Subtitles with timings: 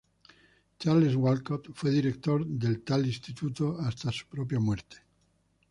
[0.79, 4.97] Charles Walcott fue director de tal instituto hasta su propia muerte.